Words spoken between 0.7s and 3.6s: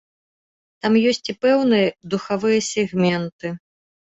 Там ёсць і пэўныя духавыя сегменты.